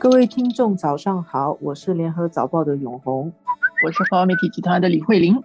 [0.00, 3.30] 各位听众，早上好，我是联合早报的永红，
[3.84, 5.38] 我是华媒体集团的李慧玲。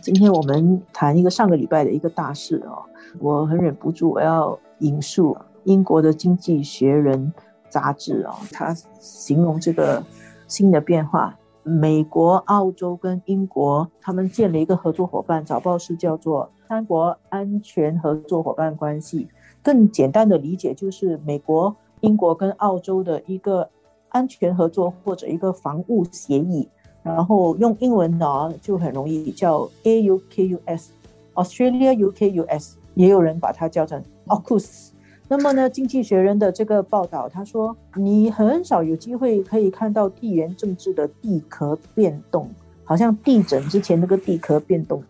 [0.00, 2.84] 今天我们谈一个上个礼拜的一个大事哦，
[3.18, 7.32] 我很忍不住我要引述英国的《经济学人》
[7.68, 10.00] 杂志哦，它形容这个
[10.46, 19.26] 新的变化，美国、澳洲跟英国他们建了一个合作伙伴，早报是叫做三国安全合作伙伴关系。
[19.60, 21.74] 更简单的理解就是美国。
[22.02, 23.68] 英国跟澳洲的一个
[24.10, 26.68] 安全合作或者一个防务协议，
[27.02, 34.90] 然后用英文呢就很容易叫 AUKUS，Australia UKUS，也有人把它叫成 AUKUS。
[35.28, 42.50] 那么呢，《经济学人》的这个报道他说，你很少有机会可以看到地缘政治的地壳变动，
[42.84, 45.02] 好像地震之前那个地壳变动，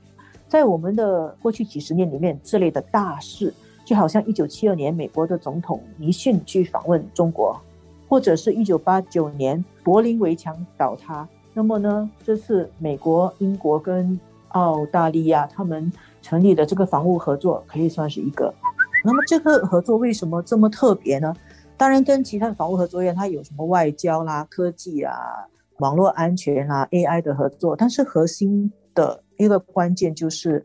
[0.47, 3.53] 在我们的过去几十年里面，这类的大事。
[3.85, 7.61] 就好像一九七二年美国的总统尼逊去访问中国，
[8.09, 11.29] 或者是一九八九年柏林围墙倒塌。
[11.53, 14.19] 那么呢，这次美国、英国跟
[14.51, 18.55] 澳大利亚他们成立的这个防务合作可以算是一个。
[19.05, 21.35] 那么这个合作为什么这么特别呢？
[21.77, 25.15] 当然跟其他的防务合作一样，它有什么外交啦、科技啊、
[25.79, 30.65] 网络安全啦、AI 的合作，但是核心的一个关键就是。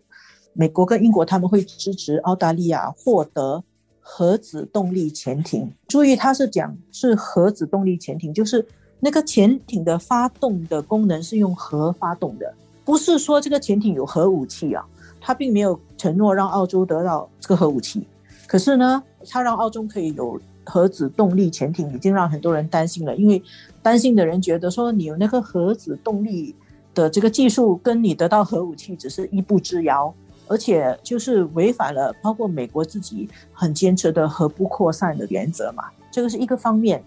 [0.59, 3.63] 美国跟英国他们会支持澳大利亚获得
[4.01, 5.71] 核子动力潜艇。
[5.87, 8.65] 注意，他是讲是核子动力潜艇，就是
[8.99, 12.51] 那个潜艇的发动的功能是用核发动的，
[12.83, 14.83] 不是说这个潜艇有核武器啊。
[15.21, 18.07] 他并没有承诺让澳洲得到这个核武器，
[18.47, 23.15] 可是呢，他让澳洲可以有核子动力潜艇，已经让很多人担心了。
[23.15, 23.41] 因为
[23.83, 26.55] 担心的人觉得说，你有那个核子动力
[26.95, 30.13] 的这个技术，跟你得到核武器只是一步之遥。
[30.47, 37.03] 而且就是违反了包括美国自己很坚持的核不扩散的原则嘛，这个是一个方面。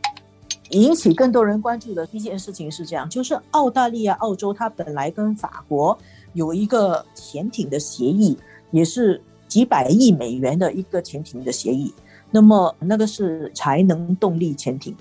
[0.70, 5.98] 引起更多人关注的一件事情是这样，就是澳大利亚、澳洲它本来跟法国
[6.32, 8.38] 有一个潜艇的协议，
[8.70, 11.92] 也是几百亿美元的一个潜艇的协议。
[12.30, 14.94] 那么那个是才能动力潜艇。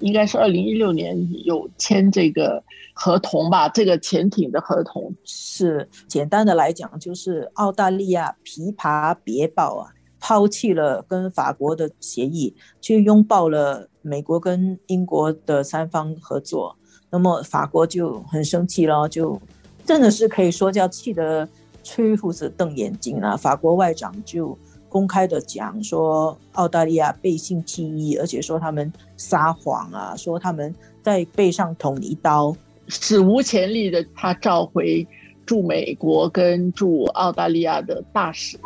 [0.00, 2.62] 应该是二零一六年有签这个
[2.92, 3.68] 合同吧？
[3.68, 9.88] 这个潜艇的合同是简单的来讲，就是澳大利亚琵琶别报啊，
[10.20, 16.76] 抛弃了跟法国的协议，去拥抱了美国跟英国的三方合作。
[17.10, 19.40] 那么法国就很生气了，就
[19.84, 21.48] 真的是可以说叫气得
[21.82, 23.36] 吹胡子瞪眼睛啊！
[23.36, 24.56] 法国外长就。
[24.96, 32.56] 公开的讲说澳大利亚背信弃义，而且说他们撒谎啊，说他们在背上捅一刀，
[32.88, 35.06] 史无前例的他召回
[35.44, 38.58] 驻美国跟驻澳大利亚的大使。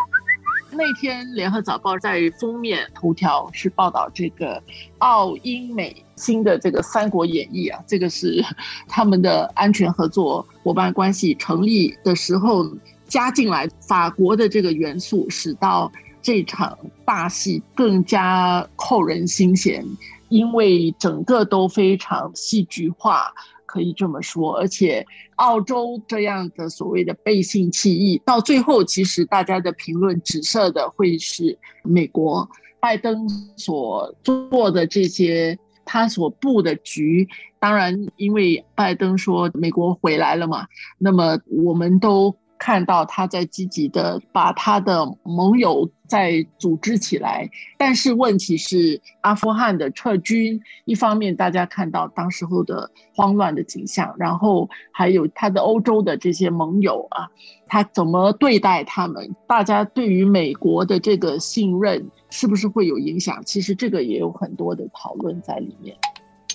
[0.71, 4.63] 那天《联合早报》在封面头条是报道这个
[4.99, 8.41] 澳英美新的这个《三国演义》啊，这个是
[8.87, 12.65] 他们的安全合作伙伴关系成立的时候
[13.09, 15.91] 加进来法国的这个元素，使到。
[16.23, 19.85] 这场大戏更加扣人心弦，
[20.29, 23.33] 因为整个都非常戏剧化，
[23.67, 24.57] 可以这么说。
[24.57, 32.49] 而且澳洲这样的所谓的背信弃义，到最后其实大家的评论指涉的会是美国
[32.79, 37.27] 拜登所做的这些他所布的局。
[37.59, 40.67] 当然，因为拜登说美国回来了嘛，
[40.99, 42.35] 那么我们都。
[42.61, 47.49] 看到他在积极的把他的盟友再组织起来，
[47.79, 57.27] 但是问题是阿富汗的撤军，一方面大家看到当时候的慌乱的景象，然后还有他的欧洲的这些盟友啊，
[57.67, 59.35] 他怎么对待他们？
[59.47, 63.43] 大家对于美国的这个信任是不是会有影响？
[63.47, 65.97] 其实这个也有很多的讨论在里面。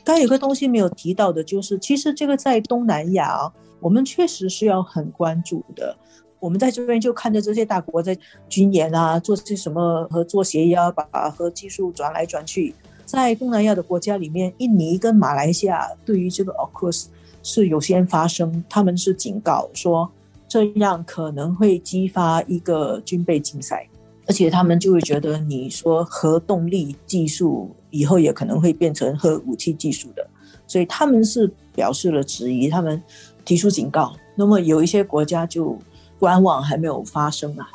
[0.06, 3.52] 刚有个东西没有提到的，就是其实这个在东南亚。
[3.82, 5.96] 我们确实是要很关注的。
[6.40, 8.18] 我们在这边就看着这些大国在
[8.50, 12.74] 军演啊，做些什么合作协议啊，把核技术转来转去。
[13.06, 17.08] 在东南亚的国家里面，印尼跟马来西亚对于这个 AUKUS
[17.44, 20.10] 是有先发生，他们是警告说
[20.48, 23.88] 这样可能会激发一个军备竞赛，
[24.26, 30.28] 而且他们就会觉得你说核动力技术以后也可能会变成核武器技术的，
[30.68, 33.02] 所以他们是表示了质疑，他们。
[33.46, 35.78] 提出警告，那么有一些国家就
[36.18, 37.68] 观望，还没有发生啊。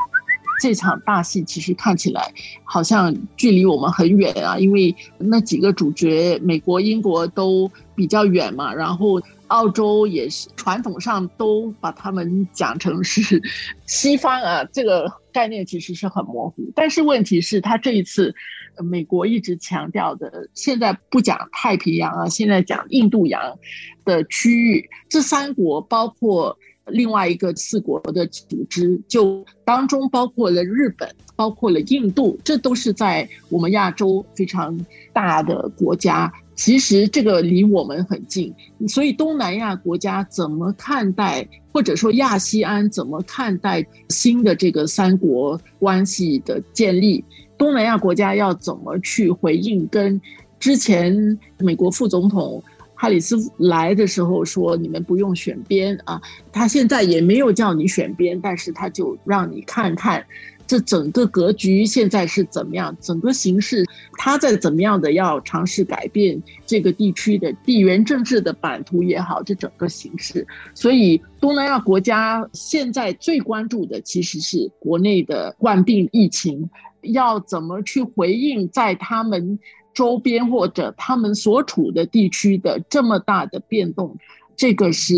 [0.61, 2.35] 这场大戏其实看起来
[2.65, 13.41] 好像距离我们很远啊，因为那几个主角，美国、英国都比较远嘛，然后澳洲也是传统上都把他们讲成是
[13.87, 16.73] 西方啊，这个概念其实是很模糊。
[16.75, 18.35] 但是问题是，他这一次，
[18.83, 23.59] 美国一直强调的，现在不讲太平洋啊，现在讲印度洋
[24.05, 26.57] 的区域，这三国包括。
[26.87, 34.77] 另外一个四国的组织，就当中包括了日本，包括了印度，这都是在我们亚洲非常
[35.13, 36.33] 大的国家。
[36.61, 38.55] 其实这个离我们很近，
[38.87, 47.25] 所以东南亚国家怎么看待，或者说亚西安怎么看待新的这个三国关系的建立？
[47.57, 49.89] 东南亚国家要怎么去回应？
[49.89, 50.21] 跟
[50.59, 52.63] 之前美国副总统。
[53.01, 56.21] 哈里斯来的时候说：“你们不用选边啊。”
[56.53, 60.23] 他现在也没有叫你选边，但是他就让你看看
[60.67, 63.87] 这整个格局现在是怎么样，整个形势
[64.19, 70.47] 他在怎么样的要尝试改变这个地区的地缘政治的版图也好，这整个形势。
[70.75, 76.69] 所以东南亚国家现在最关注的其实是国内的冠病疫情，
[77.01, 79.59] 要怎么去回应在他们。
[79.93, 84.17] 周边或者他们所处的地区的这么大的变动，
[84.57, 85.15] 这个是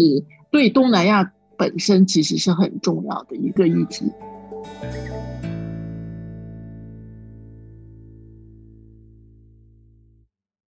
[0.50, 4.10] 对东南亚本身其实是很重要的一个议题。